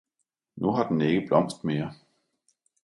[0.55, 1.93] Nu har den ikke blomst mere!